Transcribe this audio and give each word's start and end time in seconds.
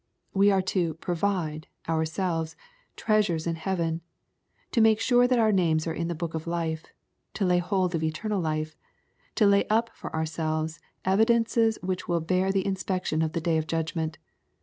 We 0.33 0.49
are 0.49 0.63
to 0.63 0.95
provide 0.95 1.67
ourselves 1.87 2.55
treasures 2.95 3.45
in 3.45 3.53
heaven,— 3.53 4.01
to 4.71 4.81
make 4.81 4.99
sure 4.99 5.27
that 5.27 5.37
our 5.37 5.51
names 5.51 5.85
are 5.85 5.93
in 5.93 6.07
the 6.07 6.15
book 6.15 6.33
of 6.33 6.47
life,— 6.47 6.85
to 7.35 7.45
lay 7.45 7.59
hold 7.59 7.93
of 7.93 8.01
eternal 8.01 8.41
life,— 8.41 8.75
to 9.35 9.45
lay 9.45 9.67
up 9.67 9.91
for 9.93 10.09
our 10.15 10.25
selves 10.25 10.79
evidences 11.05 11.77
which 11.83 12.07
will 12.07 12.19
bear 12.19 12.51
the 12.51 12.65
inspection 12.65 13.21
of 13.21 13.33
the 13.33 13.41
day 13.41 13.59
^f 13.59 13.67
judgment. 13.67 14.17